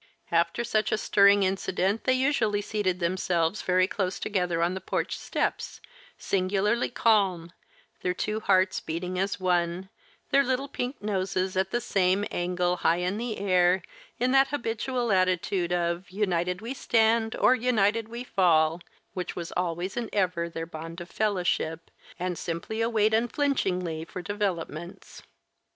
After 0.31 0.63
such 0.63 0.91
a 0.91 0.97
stirring 0.97 1.43
incident 1.43 2.05
they 2.05 2.13
usually 2.13 2.63
seated 2.63 2.99
themselves 2.99 3.61
very 3.61 3.85
close 3.85 4.19
together 4.19 4.63
on 4.63 4.73
the 4.73 4.81
porch 4.81 5.15
steps, 5.15 5.79
singularly 6.17 6.89
calm, 6.89 7.51
their 8.01 8.15
two 8.15 8.39
hearts 8.39 8.79
beating 8.79 9.19
as 9.19 9.39
one, 9.39 9.89
their 10.31 10.41
little 10.43 10.67
pink 10.67 11.03
noses 11.03 11.55
at 11.55 11.69
the 11.69 11.79
same 11.79 12.25
angle 12.31 12.77
high 12.77 12.97
in 12.97 13.19
the 13.19 13.37
air, 13.37 13.83
in 14.19 14.31
that 14.31 14.47
habitual 14.47 15.11
attitude 15.11 15.71
of 15.71 16.09
"united 16.09 16.61
we 16.61 16.73
stand 16.73 17.35
or 17.35 17.53
united 17.53 18.09
we 18.09 18.23
fall" 18.23 18.81
which 19.13 19.35
was 19.35 19.51
always 19.51 19.95
and 19.95 20.09
ever 20.11 20.49
their 20.49 20.65
bond 20.65 20.99
of 20.99 21.11
fellowship, 21.11 21.91
and 22.17 22.39
simply 22.39 22.81
await 22.81 23.13
unflinchingly 23.13 24.03
for 24.03 24.23
developments. 24.23 25.21